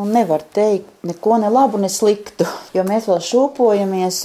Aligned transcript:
nu, 0.00 0.08
nevar 0.08 0.42
teikt 0.56 1.04
neko 1.04 1.36
ne 1.38 1.50
labu, 1.52 1.78
ne 1.78 1.88
sliktu, 1.92 2.46
jo 2.74 2.84
mēs 2.86 3.08
vēl 3.10 3.20
šūpojamies. 3.24 4.20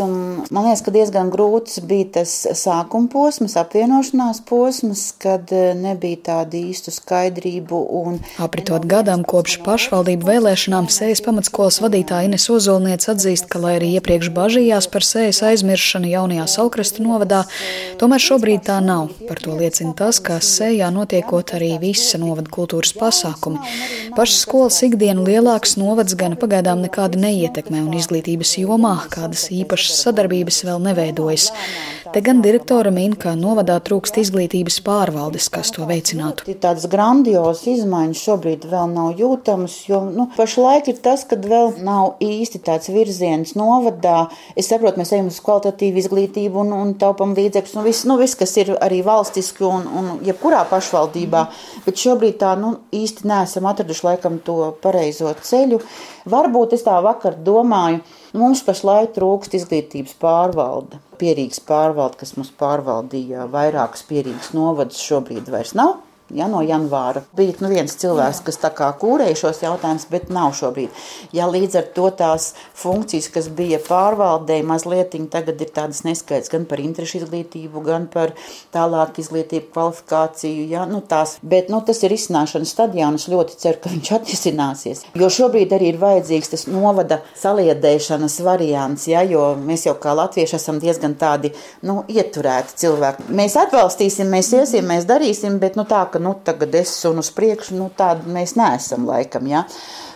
Man 0.53 0.67
liekas, 0.67 0.83
ka 0.85 0.93
diezgan 0.93 1.31
grūts 1.33 1.79
bija 1.85 2.07
tas 2.19 2.33
sākuma 2.57 3.09
posms, 3.11 3.57
apvienošanās 3.59 4.41
posms, 4.47 5.05
kad 5.21 5.51
eh, 5.55 5.73
nebija 5.77 6.21
tādu 6.29 6.59
īstu 6.59 6.93
skaidrību. 6.93 7.81
Un... 8.01 8.19
Apritot 8.41 8.85
gadam 8.89 9.25
kopš 9.27 9.57
pašvaldību 9.65 10.29
vēlēšanām, 10.29 10.89
Sējas 10.95 11.23
pamatskolas 11.25 11.81
vadītāja 11.83 12.29
Ines 12.29 12.47
Ozolniec 12.53 13.05
atzīst, 13.11 13.49
ka, 13.51 13.61
lai 13.63 13.75
arī 13.79 13.95
iepriekš 13.97 14.31
bažījās 14.35 14.89
par 14.93 15.05
Sējas 15.05 15.41
aizmiršanu 15.49 16.11
jaunajā 16.11 16.47
Saukrasta 16.55 17.03
novadā, 17.05 17.43
tomēr 18.01 18.23
šobrīd 18.23 18.65
tā 18.69 18.77
nav. 18.85 19.09
Par 19.29 19.41
to 19.41 19.57
liecina 19.57 19.95
tas, 19.97 20.21
ka 20.23 20.39
Sējā 20.43 20.91
notiekot 20.93 21.55
arī 21.57 21.75
visa 21.81 22.19
novada 22.21 22.51
kultūras 22.53 22.93
pasākumi. 22.97 23.61
Pašas 24.15 24.45
skolas 24.45 24.79
ikdienu 24.85 25.25
lielāks 25.27 25.75
novads 25.81 26.15
gan 26.19 26.37
pagaidām 26.39 26.83
nekādi 26.85 27.19
neietekmē 27.21 27.81
un 27.83 27.91
izglītības 28.35 28.57
jomā 28.59 28.95
kādas 29.09 29.49
īpašas 29.51 30.03
sadarbības 30.03 30.63
vēl 30.65 30.79
neveidojas. 30.83 31.51
Te 32.13 32.21
gan 32.21 32.41
direktora 32.41 32.91
min, 32.91 33.15
ka 33.15 33.33
novadā 33.35 33.79
trūkst 33.83 34.17
izglītības 34.21 34.79
pārvaldes, 34.85 35.49
kas 35.49 35.71
to 35.73 35.85
veicinātu. 35.87 36.45
Tādas 36.61 36.87
grandiozas 36.87 37.65
izmaiņas 37.67 38.21
šobrīd 38.21 38.65
vēl 38.69 38.91
nav 38.93 39.19
jūtamas, 39.19 39.75
jo 39.89 40.01
nu, 40.05 40.27
pašlaik 40.35 40.87
ir 40.91 40.99
tas, 41.03 41.25
ka 41.27 41.35
vēl 41.35 41.81
nav 41.83 42.21
īsti 42.23 42.61
tāds 42.63 42.91
virziens 42.93 43.55
novadā. 43.55 44.29
Es 44.55 44.69
saprotu, 44.69 45.01
mēs 45.01 45.13
ejam 45.15 45.31
uz 45.31 45.41
kvalitatīvu 45.43 46.03
izglītību 46.03 46.61
un, 46.63 46.73
un 46.75 46.93
taupam 46.99 47.35
līdzekļus, 47.35 47.77
un 47.79 47.87
viss, 47.87 48.05
nu, 48.07 48.19
viss, 48.21 48.37
kas 48.39 48.55
ir 48.61 48.75
arī 48.79 49.01
valstiski 49.05 49.65
un, 49.67 49.87
un 49.87 50.11
jebkurā 50.25 50.63
pašvaldībā, 50.71 51.47
bet 51.87 52.03
šobrīd 52.05 52.39
tā 52.43 52.53
nu, 52.59 52.75
īsti 52.95 53.27
neesam 53.27 53.67
atraduši 53.71 54.07
laikam 54.11 54.39
to 54.45 54.75
pareizo 54.83 55.33
ceļu. 55.35 55.81
Varbūt 56.31 56.77
es 56.77 56.85
tā 56.85 56.95
vakar 57.05 57.35
domāju, 57.45 57.99
mums 58.39 58.63
pašlaik 58.67 59.13
trūkst 59.15 59.55
izglītības 59.59 60.15
pārvalde. 60.21 60.99
Pierīgas 61.19 61.61
pārvalde, 61.67 62.19
kas 62.21 62.35
mums 62.37 62.51
pārvaldīja 62.59 63.47
vairākus 63.51 64.03
pierīgas 64.09 64.51
novadus, 64.57 65.03
šobrīd 65.03 65.51
vairs 65.51 65.75
nav 65.77 66.04
ja, 66.33 66.47
no 66.49 66.61
janvāra. 66.65 67.21
Bija 67.37 67.53
nu, 67.61 67.69
viens 67.69 67.95
cilvēks, 68.01 68.41
kas 68.45 68.59
kūrēja 69.01 69.37
šos 69.37 69.61
jautājumus, 69.61 70.07
bet 70.09 70.29
nav 70.33 70.53
šobrīd. 70.57 70.89
Ja 71.35 71.47
līdz 71.49 71.77
ar 71.79 71.89
to 71.95 72.09
tās 72.17 72.53
funkcijas, 72.73 73.29
kas 73.33 73.49
bija 73.53 73.79
pārvaldē, 73.83 74.61
mazliet 74.65 75.13
tagad 75.31 75.61
ir 75.61 75.69
tādas 75.73 76.03
neskaidrs 76.03 76.51
gan 76.51 76.65
par 76.65 76.81
interešu 76.81 77.21
izglītību, 77.21 77.83
gan 77.85 78.07
par 78.11 78.33
tālāku 78.73 79.21
izglītību, 79.21 79.69
kvalifikāciju. 79.73 80.65
Ja, 80.71 80.85
nu, 80.89 81.01
tās, 81.05 81.37
bet 81.45 81.69
nu, 81.69 81.81
tas 81.85 82.01
ir 82.03 82.15
izcināšanas 82.15 82.73
stadijā, 82.73 83.09
un 83.11 83.19
es 83.19 83.27
ļoti 83.31 83.59
ceru, 83.61 83.79
ka 83.83 83.93
viņš 83.93 84.11
atrisināsies. 84.17 85.03
Jo 85.15 85.29
šobrīd 85.31 85.75
arī 85.77 85.93
ir 85.93 86.01
vajadzīgs 86.01 86.51
tas 86.55 86.65
novada 86.71 87.21
saliedēšanas 87.41 88.39
variants, 88.45 89.07
ja, 89.11 89.23
jo 89.23 89.53
mēs 89.61 89.85
jau 89.87 89.95
kā 90.01 90.15
latvieši 90.17 90.57
esam 90.57 90.81
diezgan 90.81 91.15
tādi 91.19 91.53
nu, 91.85 92.01
ieturēti 92.09 92.79
cilvēki. 92.83 93.29
Mēs 93.35 93.57
atbalstīsim, 93.61 94.29
mēs 94.31 94.51
iesim, 94.57 94.89
mēs 94.89 95.07
darīsim, 95.09 95.59
bet 95.61 95.77
nu, 95.79 95.85
tā, 95.87 96.03
ka 96.15 96.21
nu, 96.23 96.31
tagad 96.47 96.75
es 96.79 96.95
un 97.09 97.19
uz 97.19 97.27
priekšu, 97.35 97.75
nu, 97.75 97.89
tāda 97.91 98.23
mēs 98.31 98.55
neesam 98.55 99.03
laikam. 99.09 99.49
Ja? 99.51 99.65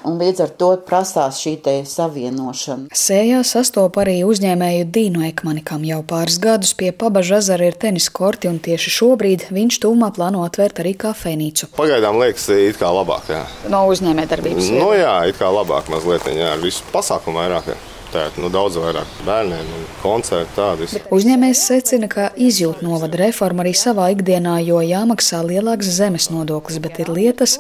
Un 0.08 0.16
līdz 0.22 0.46
ar 0.46 0.54
to 0.56 0.70
prasās 0.88 1.42
šī 1.44 1.58
savienošana. 1.84 2.88
Sējā 2.96 3.42
sastopa 3.44 4.06
arī 4.06 4.22
uzņēmēju 4.24 4.88
Dīnu 4.96 5.26
Ekmani, 5.28 5.66
kam 5.68 5.84
jau 5.84 6.00
pāris 6.08 6.40
gadus 6.40 6.72
pie 6.80 6.94
Pabaža 6.96 7.42
ezera 7.42 7.68
ir 7.68 7.76
tenis 7.76 8.08
korti, 8.08 8.48
un 8.48 8.62
tieši 8.64 8.96
šobrīd 8.96 9.50
viņš 9.52 9.82
tūmā 9.84 10.14
plāno 10.16 10.46
atvērt 10.48 10.80
arī 10.80 10.96
kafejnīcu. 11.04 11.74
Pagaidām 11.76 12.24
liekas, 12.24 12.48
it 12.56 12.80
kā 12.80 12.96
labāk. 12.96 13.28
Jā. 13.36 13.44
No 13.68 13.84
uzņēmējdarbības. 13.92 14.72
Nu, 14.80 14.94
jā, 14.96 15.20
it 15.28 15.42
kā 15.42 15.52
labāk 15.52 15.92
mazliet, 15.92 16.32
jā, 16.32 16.54
ar 16.56 16.64
visu 16.64 16.88
pasākumu 16.96 17.44
vairāk. 17.44 17.74
Jā 17.76 17.99
tēt, 18.14 18.40
nu, 18.42 18.50
daudz 18.54 18.80
vairāk 18.82 19.10
bērniem 19.28 19.74
un 19.78 19.86
koncertu 20.04 20.56
tādus. 20.58 20.96
Uzņēmējs 21.14 21.62
secina, 21.70 22.10
ka 22.12 22.30
izjūt 22.40 22.84
novada 22.86 23.20
reformu 23.24 23.64
arī 23.64 23.74
savā 23.78 24.10
ikdienā, 24.16 24.58
jo 24.66 24.82
jāmaksā 24.86 25.42
lielāks 25.46 25.90
zemes 26.00 26.30
nodoklis, 26.34 26.80
bet 26.84 27.00
ir 27.04 27.12
lietas, 27.14 27.58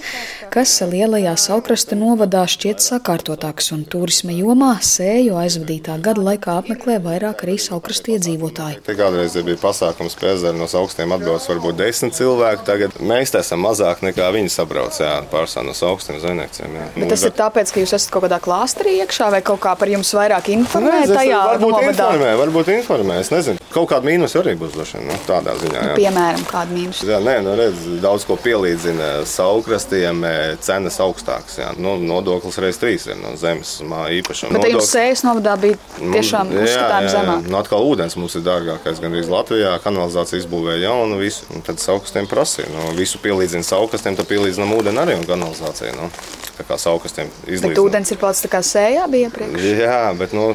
kas 0.53 0.75
lielajā 0.81 1.35
saukrasta 1.39 1.97
novadā 1.99 2.45
šķiet 2.49 2.83
sakārtotākas 2.83 3.71
un 3.75 3.85
turisma 3.89 4.33
jomā 4.35 4.75
sēju 4.85 5.37
aizvadītā 5.39 5.99
gada 6.03 6.23
laikā 6.29 6.57
apmeklē 6.61 6.99
vairāk 7.03 7.45
arī 7.45 7.57
saukrasta 7.61 8.15
iedzīvotāji. 8.15 8.81
Te 8.85 8.95
kādreiz 8.99 9.37
bija 9.45 9.59
pasākums 9.61 10.17
pie 10.19 10.33
ezera 10.35 10.55
no 10.57 10.69
augstiem 10.79 11.13
atbrauc 11.15 11.45
varbūt 11.51 11.79
desmit 11.79 12.17
cilvēki, 12.17 12.65
tagad 12.67 12.99
mēs 13.03 13.33
te 13.33 13.41
esam 13.43 13.63
mazāk 13.65 14.03
nekā 14.05 14.29
viņi 14.35 14.53
sabrauc, 14.53 14.97
jā, 15.01 15.15
pārstāv 15.31 15.67
no 15.67 15.75
augstiem 15.89 16.19
zvejniekiem. 16.21 16.77
Bet 16.95 17.13
tas 17.13 17.25
ir 17.27 17.35
tāpēc, 17.37 17.73
ka 17.73 17.83
jūs 17.83 17.95
esat 17.97 18.13
kaut 18.13 18.25
kādā 18.27 18.39
klāsterī 18.43 18.97
iekšā 19.03 19.29
vai 19.33 19.41
kaut 19.45 19.61
kā 19.63 19.75
par 19.79 19.91
jums 19.91 20.11
vairāk 20.15 20.38
vairāk 20.39 20.49
informē 20.55 20.99
Nezinu, 21.01 21.17
tajā 21.17 21.39
varbūt 21.53 21.73
novadā? 21.73 22.07
Informē, 22.09 22.31
varbūt 22.39 22.71
informē, 22.73 23.19
es 23.19 23.31
nezinu. 23.31 23.59
Kaut 23.69 23.89
kāda 23.91 24.07
mīnusa 24.07 24.39
arī 24.41 24.55
būs 24.57 24.73
došana, 24.73 25.05
nu, 25.05 25.17
tādā 25.27 25.53
ziņā. 25.59 25.81
Jā. 25.91 25.95
Piemēram, 25.97 26.45
kāda 26.49 26.73
mīnusa? 26.73 27.05
Jā, 27.05 27.19
nē, 27.21 27.35
nu 27.45 27.53
redz, 27.59 27.83
daudz 28.01 28.25
ko 28.25 28.37
pielīdzina 28.41 29.09
saukrastiem, 29.29 30.25
cenas 30.65 30.97
augstākas. 31.03 31.59
Jā. 31.61 31.69
Nu, 31.77 31.97
nodoklis 32.01 32.57
reiz 32.63 32.79
trīs 32.81 33.05
ir 33.09 33.19
no 33.21 33.35
zemes 33.39 33.77
īpašuma. 33.83 34.57
Bet 34.57 34.73
jums 34.73 34.89
sējas 34.89 35.23
novadā 35.27 35.55
bija 35.61 35.77
tiešām 35.99 36.53
uzskatām 36.55 37.09
zemāk. 37.13 37.49
Nu, 37.49 37.59
atkal 37.61 37.85
ūdens 37.85 38.17
mums 38.17 38.37
ir 38.39 38.45
dārgākais 38.47 39.01
gandrīz 39.03 39.29
Latvijā, 39.31 39.75
kanalizācija 39.85 40.41
izbūvēja 40.41 40.87
jaunu 40.87 41.21
visu, 41.21 41.45
un 41.53 41.65
tad 41.65 41.81
saukrastiem 41.83 42.29
prasīja. 42.31 42.71
Nu, 42.73 42.93
visu 42.97 43.21
pielīdzina 43.21 43.67
saukrastiem, 43.67 44.17
tad 44.17 44.29
pielīdzinām 44.31 44.73
ūdeni 44.79 45.05
arī 45.05 45.19
un 45.19 45.29
kanalizāciju. 45.29 45.93
Nu. 45.99 46.09
Tā 46.59 46.65
kā 46.67 46.75
saukastiem 46.75 47.29
izlīdzinām. 47.45 47.71
Bet 47.71 47.79
ūdens 47.79 48.09
ir 48.11 48.17
palicis 48.19 48.43
tā 48.43 48.49
kā 48.51 48.59
sējā 48.67 49.05
bija 49.07 49.29
iepriekš? 49.29 49.67
Jā, 49.79 49.99
bet 50.19 50.33
nu, 50.35 50.49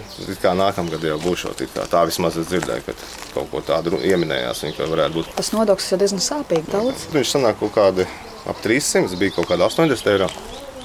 nākamgad 0.61 1.07
jau 1.09 1.17
būs 1.23 1.47
šeit. 1.47 1.63
Tā 1.89 2.03
vismaz 2.05 2.37
es 2.43 2.51
dzirdēju, 2.51 2.85
ka 2.85 2.95
kaut 3.33 3.49
ko 3.49 3.63
tādu 3.65 3.97
ieminējās. 4.05 4.61
Viņa 4.67 4.89
varētu 4.91 5.17
būt. 5.17 5.31
Tas 5.39 5.49
nodoklis 5.57 5.95
ir 5.97 6.03
diezgan 6.03 6.21
sāpīgi. 6.21 6.69
Daudz. 6.75 7.07
Viņš 7.15 7.33
sanāk 7.39 7.57
kaut 7.63 7.73
kādi 7.79 8.05
ap 8.45 8.61
300, 8.61 9.17
bija 9.23 9.33
kaut 9.39 9.49
kādi 9.49 9.65
80 9.65 10.13
eiro. 10.13 10.29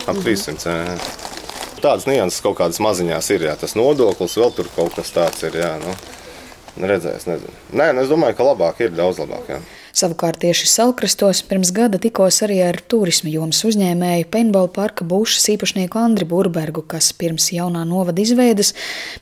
Ap 0.05 0.15
mm 0.15 0.21
-hmm. 0.21 0.23
300. 0.23 0.77
Jā. 0.77 0.95
Tādas 1.83 2.07
nianses 2.07 2.41
kaut 2.41 2.57
kādas 2.57 2.79
maziņās 2.79 3.29
ir. 3.35 3.43
Jā. 3.49 3.57
Tas 3.59 3.75
nodoklis 3.75 4.37
vēl 4.37 4.55
tur 4.55 4.71
kaut 4.75 4.95
kas 4.95 5.11
tāds 5.11 5.43
ir. 5.43 5.59
Jā, 5.59 5.75
nu. 5.83 5.95
Redzēs, 6.79 7.27
nezinu. 7.27 7.51
Nē, 7.73 7.91
nu, 7.93 8.01
es 8.01 8.09
domāju, 8.09 8.35
ka 8.37 8.43
labāk 8.43 8.79
ir 8.79 8.95
daudz 8.95 9.19
labāk. 9.19 9.49
Jā. 9.49 9.59
Savukārt 9.99 10.39
tieši 10.39 10.67
Salkrastos 10.71 11.41
pirms 11.43 11.73
gada 11.75 11.99
tikos 11.99 12.37
arī 12.45 12.61
ar 12.63 12.77
turisma 12.87 13.27
jomas 13.33 13.57
uzņēmēju 13.67 14.27
Paintball 14.31 14.69
parka 14.71 15.03
būšas 15.03 15.49
īpašnieku 15.57 15.99
Andri 15.99 16.27
Burbergu, 16.29 16.85
kas 16.87 17.09
pirms 17.11 17.49
jaunā 17.51 17.81
novada 17.89 18.23
izveidas 18.23 18.71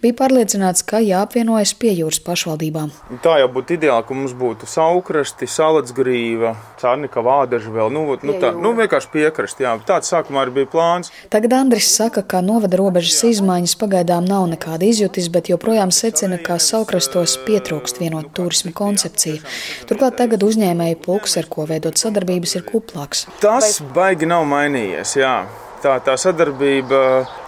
bija 0.03 0.13
pārliecināts, 0.19 0.83
ka 0.85 0.99
jāapvienojas 1.01 1.71
pie 1.81 1.95
jūras 1.97 2.19
pašvaldībām. 2.21 2.91
Tā 3.23 3.39
jau 3.41 3.47
būtu 3.55 3.73
ideāli, 3.77 4.05
ka 4.05 4.17
mums 4.19 4.35
būtu 4.37 4.69
saukrasti, 4.69 5.49
salatsgrīva, 5.49 6.53
cārnika 6.77 7.25
vādaža 7.25 7.73
vēl, 7.73 7.89
nu, 7.95 8.03
nu, 8.21 8.37
tā, 8.37 8.53
nu 8.53 8.75
vienkārši 8.77 9.11
piekrasti, 9.15 9.65
jā, 9.65 9.73
tāds 9.87 10.13
sākumā 10.13 10.45
arī 10.45 10.59
bija 10.59 10.71
plāns. 10.75 11.09
Tagad 11.33 11.57
Andris 11.57 11.89
saka, 11.95 12.21
ka 12.21 12.43
novada 12.45 12.77
robežas 12.77 13.23
izmaiņas 13.31 13.73
pagaidām 13.81 14.29
nav 14.29 14.45
nekāda 14.53 14.85
izjutis, 14.85 15.31
bet 15.33 15.49
joprojām 15.49 15.95
secina, 15.95 16.37
ka 16.37 16.61
Saukrastos 16.61 17.39
pietrūkst 17.49 18.03
vienot 18.03 18.29
turisma 18.37 18.75
koncepciju. 18.77 19.41
Turklāt 19.89 20.21
tagad 20.21 20.45
uz 20.45 20.61
uzņēmēju 20.67 20.97
pulks, 21.03 21.37
ar 21.39 21.47
ko 21.49 21.65
veidot 21.67 21.97
sadarbības, 21.97 22.55
ir 22.57 22.65
kuplāks. 22.67 23.27
Tas 23.41 23.79
baigi 23.95 24.27
nav 24.27 24.45
mainījies. 24.45 25.17
Jā. 25.21 25.47
Tā, 25.77 25.99
tā 26.01 26.15
sadarbība 26.17 26.99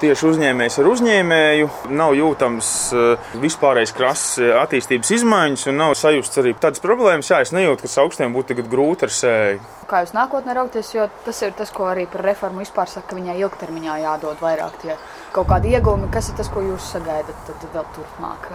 tieši 0.03 0.27
uzņēmējs 0.29 0.75
ar 0.81 0.87
uzņēmēju 0.91 1.69
nav 1.97 2.13
jūtams 2.13 2.67
eh, 2.93 3.31
vispārējais 3.41 3.93
krasts 3.97 4.35
eh, 4.43 4.51
attīstības 4.59 5.09
izmaiņas 5.17 5.65
un 5.71 5.79
nav 5.81 5.95
sajūsts 5.97 6.41
arī 6.43 6.53
tādas 6.61 6.83
problēmas. 6.83 7.31
Jā, 7.31 7.41
es 7.41 7.53
nejūtu, 7.55 7.87
ka 7.87 8.03
augstiem 8.03 8.35
būtu 8.35 8.59
grūti 8.61 9.07
ar 9.07 9.15
sēju. 9.15 9.63
Kā 9.89 10.03
jūs 10.03 10.13
nākotnē 10.13 10.53
raugties, 10.53 10.91
jo 10.93 11.07
tas 11.25 11.39
ir 11.41 11.55
tas, 11.57 11.71
ko 11.73 11.87
arī 11.89 12.03
par 12.11 12.21
reformu 12.27 12.61
vispār 12.61 12.91
saka, 12.91 13.07
ka 13.09 13.17
viņai 13.17 13.39
ilgtermiņā 13.41 13.95
jādod 14.03 14.37
vairāk 14.43 14.77
tie 14.83 14.93
kaut 15.33 15.49
kādi 15.49 15.73
iegūmi, 15.73 16.11
kas 16.13 16.29
ir 16.29 16.37
tas, 16.37 16.51
ko 16.53 16.61
jūs 16.61 16.91
sagaidat 16.93 17.41
tad 17.47 17.65
vēl 17.73 17.87
turpmāk? 17.95 18.45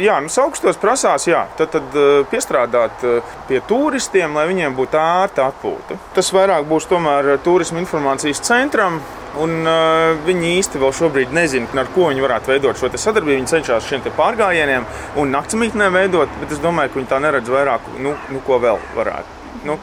Jā, 0.00 0.18
nu, 0.20 0.28
augstos 0.44 0.76
prasās, 0.80 1.24
jā, 1.28 1.46
tad, 1.56 1.72
tad 1.72 1.96
piestrādāt 2.28 3.00
pie 3.48 3.62
turistiem, 3.68 4.36
lai 4.36 4.44
viņiem 4.52 4.76
būtu 4.76 5.00
ērta 5.00 5.48
atpūta. 5.48 5.96
Tas 6.12 6.28
vairāk 6.36 6.68
būs 6.68 6.88
tomēr 6.92 7.34
turisma 7.44 7.80
informācijas 7.80 8.44
centram. 8.44 9.00
Un, 9.40 9.62
uh, 9.64 10.12
viņi 10.26 10.50
īsti 10.58 10.80
vēl 10.82 10.90
šobrīd 10.92 11.30
nezina, 11.32 11.68
ar 11.80 11.88
ko 11.94 12.10
viņi 12.10 12.24
varētu 12.24 12.52
veidot 12.52 12.76
šo 12.76 12.90
sadarbību. 12.92 13.38
Viņi 13.40 13.52
cenšas 13.54 13.86
šiem 13.88 14.04
pārgājieniem 14.18 14.84
un 15.20 15.32
naktsmītnēm 15.32 15.96
veidot, 15.96 16.34
bet 16.42 16.52
es 16.52 16.60
domāju, 16.60 16.92
ka 16.92 17.00
viņi 17.00 17.08
tā 17.14 17.20
neredz 17.24 17.48
vairāk, 17.52 17.86
nu, 18.04 18.12
nu 18.28 18.42
ko 18.44 18.60
vēl 18.60 18.80
varētu. 18.96 19.38
Nu, 19.68 19.78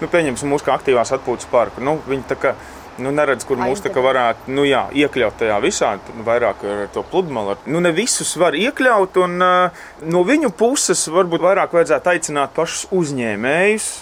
nu, 0.00 0.08
pieņemsim 0.08 0.48
mūsu 0.48 0.72
aktīvās 0.72 1.12
atpūtas 1.18 1.50
parku. 1.52 1.84
Nu, 1.84 1.98
viņi 2.08 2.24
tā 2.30 2.38
kā 2.40 2.54
nu, 3.02 3.12
neredz, 3.12 3.44
kur 3.44 3.60
mūs 3.60 3.82
varētu 3.84 4.54
nu, 4.54 4.64
jā, 4.68 4.86
iekļaut 5.04 5.36
tajā 5.42 5.58
visā, 5.60 5.94
vairāk 6.24 6.64
ar 6.64 6.88
to 6.94 7.04
pludmali. 7.10 7.58
Nu, 7.66 7.82
ne 7.84 7.92
visus 7.92 8.34
var 8.40 8.56
iekļaut, 8.56 9.20
un 9.24 9.36
uh, 9.44 9.84
no 10.08 10.24
viņu 10.24 10.54
puses 10.56 11.04
varbūt 11.12 11.44
vairāk 11.44 11.76
vajadzētu 11.76 12.14
aicināt 12.14 12.56
pašus 12.56 12.88
uzņēmējus, 12.94 13.92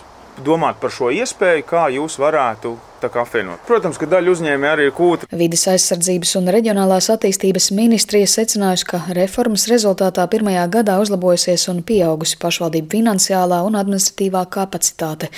domāt 0.47 0.79
par 0.83 0.95
šo 0.95 1.11
iespēju, 1.11 1.67
kā 1.69 1.89
jūs 1.97 2.21
varētu 2.23 2.77
apvienot. 3.09 3.63
Protams, 3.67 3.99
ka 3.99 4.07
daļa 4.07 4.33
uzņēmēji 4.33 4.73
arī 4.73 4.87
ir 4.89 4.95
kūtra. 4.97 5.29
Vides 5.35 5.65
aizsardzības 5.73 6.35
un 6.39 6.51
reģionālās 6.55 7.09
attīstības 7.15 7.71
ministrija 7.75 8.29
secinājusi, 8.31 8.87
ka 8.93 9.01
reformas 9.17 9.67
rezultātā 9.71 10.25
pirmajā 10.31 10.67
gadā 10.73 10.99
uzlabojusies 11.03 11.67
un 11.73 11.83
pieaugusi 11.87 12.39
pašvaldību 12.43 12.93
finansiālā 12.93 13.63
un 13.67 13.79
administratīvā 13.81 14.45
kapacitāte, 14.53 15.31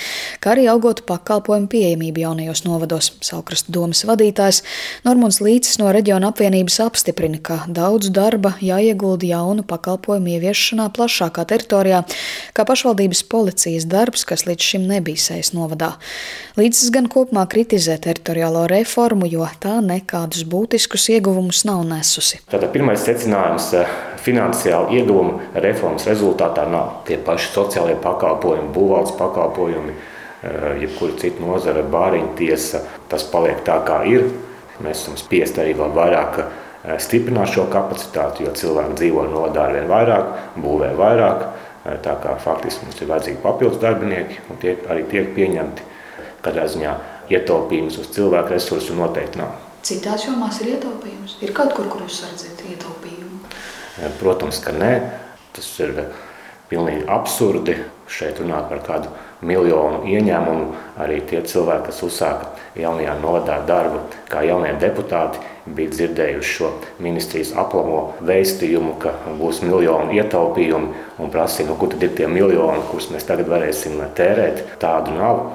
kā 0.43 0.53
arī 0.53 0.67
augot 0.71 1.01
pakalpojumu 1.09 1.69
pieejamību 1.71 2.25
jaunajos 2.25 2.65
novados. 2.67 3.11
Saukrastu 3.25 3.73
domas 3.75 4.03
vadītājs 4.05 4.61
Normons 5.07 5.41
Līcis 5.41 5.79
no 5.81 5.89
reģiona 5.95 6.29
apvienības 6.33 6.79
apstiprina, 6.85 7.39
ka 7.41 7.61
daudz 7.67 8.11
darba 8.13 8.55
jāiegulda 8.63 9.31
jaunu 9.31 9.65
pakalpojumu 9.67 10.35
ieviešanā 10.35 10.89
plašākā 10.95 11.45
teritorijā, 11.49 12.03
kā 12.55 12.67
pašvaldības 12.67 13.25
policijas 13.31 13.87
darbs, 13.89 14.25
kas 14.27 14.45
līdz 14.49 14.71
šim 14.71 14.87
nebija 14.89 15.21
Sējas 15.25 15.53
novadā. 15.55 15.95
Līdzes 16.59 16.91
gan 16.93 17.09
kopumā 17.11 17.45
kritizē 17.55 17.95
teritoriālo 18.03 18.65
reformu, 18.67 19.29
jo 19.31 19.45
tā 19.63 19.77
nekādus 19.79 20.43
būtiskus 20.51 21.07
ieguvumus 21.13 21.61
nav 21.63 21.85
nesusi. 21.87 22.41
Tātad 22.51 22.73
pirmais 22.73 22.99
secinājums- 22.99 23.69
finansiāli 24.25 24.99
ieguvumu 24.99 25.39
reformas 25.63 26.03
rezultātā 26.09 26.65
nav 26.67 27.05
tie 27.07 27.15
paši 27.17 27.47
sociālie 27.53 27.95
pakalpojumi, 27.95 28.73
būvvaldes 28.75 29.15
pakalpojumi, 29.15 29.95
jebkura 30.81 31.15
cita 31.21 31.39
nozara, 31.39 31.83
bāriņu 31.83 32.35
tiesa. 32.35 32.81
Tas 33.07 33.23
paliek 33.23 33.63
tā, 33.63 33.79
kā 33.85 34.03
ir. 34.05 34.27
Mēs 34.83 35.05
esam 35.05 35.15
spiest 35.15 35.55
arī 35.55 35.73
vēl 35.79 35.95
vairāk 35.95 36.43
stiprināt 36.99 37.55
šo 37.55 37.69
kapacitāti, 37.71 38.43
jo 38.43 38.51
cilvēki 38.51 38.99
dzīvo 38.99 39.29
novadā 39.31 39.69
ar 39.69 39.73
vien 39.73 39.87
vairāk, 39.87 40.25
būvē 40.59 40.95
vairāk. 40.99 41.47
Tā 42.03 42.19
kā 42.19 42.37
faktiski 42.37 42.83
mums 42.83 43.01
ir 43.01 43.07
vajadzīgi 43.07 43.41
papildus 43.41 43.79
darbinieki, 43.79 44.39
un 44.49 44.57
tie 44.57 44.75
arī 44.89 45.07
tiek 45.07 45.35
pieņemti. 45.35 45.81
Katrā 46.41 46.67
ziņā 46.67 47.14
ietaupījums 47.31 47.99
uz 48.01 48.11
cilvēku 48.15 48.55
resursu 48.55 48.97
noteikti 48.97 49.41
nav. 49.41 49.55
Citās 49.85 50.25
jomās 50.25 50.61
ir 50.63 50.75
ietaupījums. 50.75 51.37
Ir 51.45 51.53
kaut 51.53 51.75
kur, 51.77 51.89
kur 51.91 52.05
jūs 52.05 52.23
redzat 52.25 52.63
ietaupījumu? 52.65 53.41
Protams, 54.19 54.61
ka 54.63 54.73
nē. 54.75 54.93
Tas 55.55 55.67
ir 55.79 55.93
pilnīgi 56.69 57.05
absurdi 57.11 57.77
šeit 58.11 58.39
runāt 58.41 58.67
par 58.69 58.81
kādu 58.85 59.11
miljonu 59.45 60.03
ieņēmumu. 60.09 60.65
Arī 61.01 61.19
tie 61.29 61.41
cilvēki, 61.45 61.89
kas 61.89 62.01
uzsāka 62.05 62.49
jaunajā 62.79 63.15
novadā 63.21 63.59
darbu, 63.67 64.01
kā 64.31 64.43
jaunie 64.45 64.73
deputāti, 64.81 65.41
bija 65.65 65.93
dzirdējuši 65.93 66.55
šo 66.57 66.71
ministrijas 67.03 67.53
aplamo 67.57 68.01
vēstījumu, 68.25 68.95
ka 69.01 69.15
būs 69.39 69.63
miljonu 69.65 70.13
ietaupījumi 70.17 71.05
un 71.21 71.33
prasīja, 71.33 71.69
nu, 71.71 71.77
kur 71.81 71.93
tad 71.93 72.03
ir 72.05 72.13
tie 72.17 72.29
miljoni, 72.31 72.85
kurus 72.91 73.09
mēs 73.13 73.27
tagad 73.29 73.49
varēsim 73.51 74.01
tērēt. 74.17 74.65
Tādu 74.81 75.15
nav. 75.17 75.45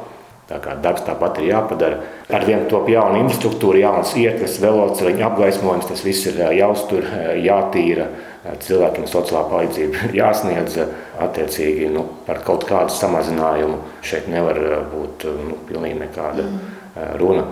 Tā 0.51 0.59
kā 0.59 0.75
darbs 0.83 1.05
tāpat 1.07 1.39
ir 1.39 1.53
jāpadara. 1.53 2.01
Ar 2.35 2.43
vienu 2.47 2.67
top 2.71 2.89
jaunu 2.91 3.21
infrastruktūru, 3.23 3.79
jaunas 3.85 4.17
ietves, 4.19 4.57
velosipēdu 4.63 5.23
apgaismojums, 5.29 5.87
tas 5.87 6.03
viss 6.03 6.27
ir 6.27 6.41
jāuztur, 6.59 7.07
jātīra. 7.39 8.09
Cilvēkiem 8.65 9.07
sociālā 9.07 9.45
palīdzība 9.51 10.11
jāsniedz 10.21 10.81
attiecīgi 11.23 11.93
nu, 11.95 12.03
par 12.27 12.43
kaut 12.47 12.67
kādu 12.67 12.91
samazinājumu. 12.97 13.79
Šeit 14.03 14.27
nevar 14.33 14.59
būt 14.91 15.29
nu, 15.39 15.63
pilnīgi 15.71 16.03
nekāda. 16.03 16.49
Mm 16.49 16.80
runa. 17.21 17.45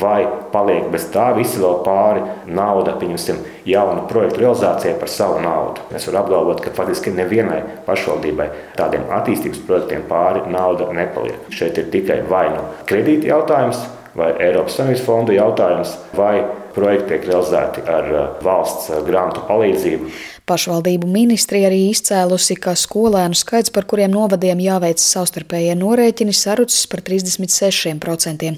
Vai 0.00 0.26
paliek 0.52 0.86
bez 0.92 1.08
tā 1.14 1.30
visa 1.36 1.60
vēl 1.62 1.80
pāri 1.86 2.22
nauda, 2.46 2.94
pieņemsim, 3.00 3.40
jaunu 3.68 4.06
projektu 4.10 4.44
realizācijai 4.44 4.94
par 5.00 5.10
savu 5.12 5.40
naudu. 5.44 5.84
Es 5.94 6.06
varu 6.08 6.20
apgalvot, 6.22 6.62
ka 6.64 6.74
faktiski 6.76 7.14
nevienai 7.14 7.60
pašvaldībai 7.88 8.48
tādiem 8.78 9.08
attīstības 9.18 9.64
projektiem 9.66 10.06
pāri 10.10 10.44
nauda 10.50 10.90
nepaliek. 10.94 11.50
Šeit 11.54 11.80
ir 11.80 11.90
tikai 11.94 12.22
vai 12.30 12.46
nu 12.54 12.62
kredīti 12.88 13.30
jautājums, 13.32 13.82
vai 14.14 14.30
Eiropas 14.38 14.78
Savienības 14.78 15.06
fondu 15.06 15.34
jautājums, 15.34 15.96
vai 16.16 16.44
projekti 16.74 17.14
tiek 17.14 17.28
realizēti 17.30 17.84
ar 17.90 18.08
valsts 18.44 18.90
grantu 19.06 19.42
palīdzību. 19.48 20.10
Pašvaldību 20.44 21.08
ministrija 21.08 21.70
arī 21.70 21.78
izcēlusi, 21.88 22.58
ka 22.60 22.74
skolēnu 22.76 23.32
skaits, 23.32 23.70
par 23.72 23.86
kuriem 23.88 24.12
novadiem 24.12 24.58
jāveic 24.60 25.00
savstarpējie 25.00 25.72
norēķini, 25.80 26.34
sarucis 26.36 26.82
par 26.92 27.00
36%. 27.06 28.50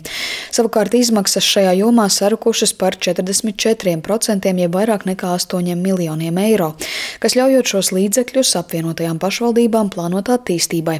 Savukārt 0.56 0.96
izmaksas 0.98 1.46
šajā 1.46 1.76
jomā 1.78 2.08
sarukušas 2.10 2.72
par 2.80 2.98
44%, 2.98 4.50
jeb 4.64 4.74
vairāk 4.74 5.06
nekā 5.06 5.30
8 5.36 5.78
miljoniem 5.78 6.40
eiro, 6.42 6.72
kas 7.22 7.38
ļaujot 7.38 7.70
šos 7.70 7.92
līdzekļus 7.94 8.56
apvienotajām 8.64 9.22
pašvaldībām 9.22 9.92
plānot 9.94 10.32
attīstībai. 10.34 10.98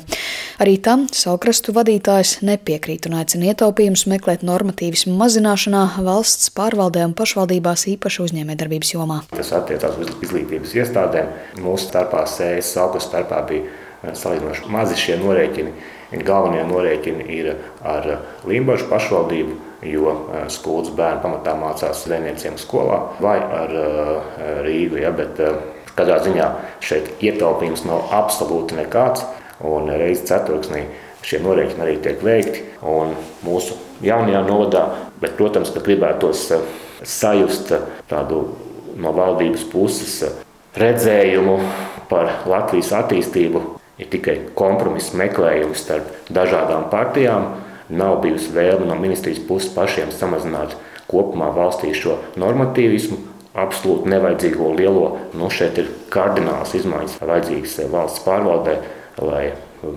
Arī 0.62 0.78
tam 0.78 1.08
saukrastu 1.10 1.74
vadītājs 1.74 2.44
nepiekrīt 2.46 3.10
un 3.10 3.18
aicina 3.24 3.50
ietaupījumus 3.50 4.06
meklēt 4.14 4.46
normatīvismu 4.46 5.18
mazināšanā 5.18 5.82
valsts 6.06 6.54
pārvaldē 6.54 7.08
un 7.10 7.18
pašvaldībās 7.18 7.88
īpaši 7.96 8.24
uzņēmējdarbības 8.28 8.94
jomā. 8.94 9.20
Tas 9.34 9.50
attiecās 9.58 9.98
uz 9.98 10.14
izglītības 10.22 10.75
iestādēm. 10.82 11.28
Mūsu 11.62 11.88
starpā, 11.88 12.24
SES, 12.28 12.72
augusta 12.82 13.10
starpā 13.10 13.42
bija 13.48 13.66
eh, 13.66 14.16
salīdzinoši 14.16 14.72
mazi 14.72 14.98
šie 15.00 15.20
norēķini. 15.22 15.76
Galvenie 16.26 16.62
norēķini 16.68 17.24
ir 17.34 17.48
ar 17.82 18.06
Limbaģu 18.46 18.86
pašvaldību, 18.90 19.56
jo 19.90 20.12
eh, 20.12 20.44
skolas 20.52 20.92
bērni 20.96 21.24
pamatā 21.24 21.56
mācās 21.58 22.04
zvejniecības 22.06 22.66
skolā, 22.66 23.00
vai 23.22 23.38
ar 23.40 23.74
eh, 23.80 24.44
Rīgu. 24.66 25.00
Ja, 25.02 25.14
bet 25.16 25.40
katrā 25.96 26.20
ziņā 26.24 26.52
šeit 26.84 27.10
ietaupījums 27.24 27.86
nav 27.88 28.14
absolūti 28.14 28.78
nekāds. 28.78 29.26
Un 29.64 29.88
reizes 29.88 30.26
ceturksnī 30.28 30.82
šie 31.24 31.40
norēķini 31.40 31.82
arī 31.82 31.94
tiek 32.04 32.20
veikti. 32.22 32.64
Mūsu 33.46 33.78
jaunajā 34.04 34.42
novadā, 34.44 34.82
bet, 35.22 35.32
protams, 35.38 35.72
ka 35.72 35.80
gribētos 35.80 36.50
sajust 37.06 37.72
tādu 38.10 38.42
no 39.00 39.12
valdības 39.16 39.64
puses 39.72 40.20
redzējumu 40.80 41.56
par 42.10 42.42
Latvijas 42.48 42.92
attīstību 42.96 43.62
ir 44.00 44.10
tikai 44.12 44.36
kompromisa 44.58 45.16
meklējums 45.18 45.84
starp 45.86 46.10
dažādām 46.32 46.90
partijām. 46.92 47.54
Nav 47.86 48.18
bijusi 48.24 48.50
vēlme 48.54 48.88
no 48.88 48.96
ministrijas 48.98 49.40
puses 49.46 49.70
pašiem 49.74 50.10
samazināt 50.10 50.74
kopumā 51.06 51.52
valstī 51.54 51.92
šo 51.94 52.16
normatīvismu, 52.40 53.18
absolūti 53.56 54.10
nevajadzīgo 54.10 54.72
lielo. 54.76 55.06
Nu, 55.38 55.48
šeit 55.52 55.78
ir 55.80 55.92
kardināls 56.12 56.74
izmaiņas 56.76 57.20
vajadzīgas 57.22 57.78
valsts 57.92 58.24
pārvaldē, 58.26 58.80
lai 59.22 59.52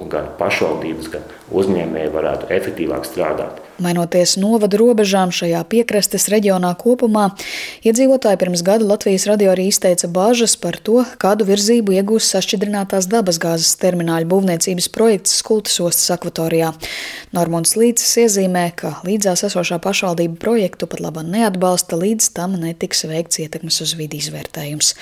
gan 0.10 0.27
pašvaldības, 0.38 1.10
gan 1.13 1.25
uzņēmēji 1.56 2.12
varētu 2.13 2.50
efektīvāk 2.54 3.07
strādāt. 3.07 3.60
Mainoties 3.80 4.36
novadu 4.39 4.77
robežām 4.81 5.31
šajā 5.33 5.62
piekrastes 5.71 6.27
reģionā 6.31 6.74
kopumā, 6.80 7.30
iedzīvotāji 7.88 8.39
pirms 8.42 8.63
gada 8.68 8.86
Latvijas 8.86 9.25
radio 9.30 9.54
arī 9.54 9.69
izteica 9.71 10.09
bāžas 10.11 10.57
par 10.59 10.78
to, 10.83 11.06
kādu 11.21 11.47
virzību 11.47 11.95
iegūs 11.95 12.28
sašķidrinātās 12.35 13.07
dabasgāzes 13.11 13.71
termināļa 13.81 14.28
būvniecības 14.30 14.90
projekts 14.95 15.38
Skultas 15.40 15.80
ostas 15.83 16.11
akvatorijā. 16.18 16.73
Normons 17.35 17.78
Līcis 17.80 18.11
iezīmē, 18.26 18.68
ka 18.76 18.97
līdzās 19.07 19.45
esošā 19.47 19.80
pašvaldība 19.83 20.38
projektu 20.44 20.90
pat 20.92 21.02
laba 21.06 21.23
neatbalsta, 21.23 21.99
līdz 21.99 22.33
tam 22.35 22.59
netiks 22.59 23.07
veikts 23.09 23.42
ietekmes 23.45 23.80
uz 23.85 23.95
vidi 23.99 24.19
izvērtējums. 24.19 24.94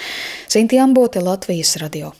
Sinti 0.53 0.79
Ambote, 0.81 1.23
Latvijas 1.25 1.75
radio. 1.81 2.13